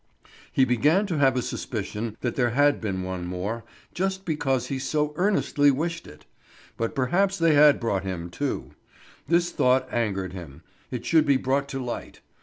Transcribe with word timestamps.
He 0.51 0.65
began 0.65 1.05
to 1.05 1.19
have 1.19 1.37
a 1.37 1.43
suspicion 1.43 2.17
that 2.21 2.35
there 2.35 2.49
had 2.49 2.81
been 2.81 3.03
one 3.03 3.23
more, 3.27 3.63
just 3.93 4.25
because 4.25 4.65
he 4.65 4.79
so 4.79 5.13
earnestly 5.15 5.69
wished 5.69 6.07
it. 6.07 6.25
But 6.75 6.95
perhaps 6.95 7.37
they 7.37 7.53
had 7.53 7.79
bought 7.79 8.01
him 8.01 8.31
too. 8.31 8.71
This 9.27 9.51
thought 9.51 9.87
angered 9.93 10.33
him. 10.33 10.63
It 10.89 11.05
should 11.05 11.27
be 11.27 11.37
brought 11.37 11.69
to 11.69 11.79
light. 11.79 12.21